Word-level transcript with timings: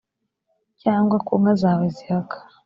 cyangwa 0.81 1.15
ku 1.25 1.33
nka 1.41 1.53
zawe 1.61 1.85
zihaka 1.95 2.37